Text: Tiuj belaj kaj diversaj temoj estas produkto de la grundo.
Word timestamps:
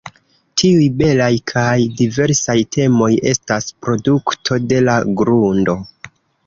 Tiuj 0.61 0.85
belaj 1.01 1.29
kaj 1.51 1.75
diversaj 2.01 2.57
temoj 2.77 3.11
estas 3.35 3.71
produkto 3.87 4.61
de 4.73 4.85
la 4.89 4.99
grundo. 5.23 5.83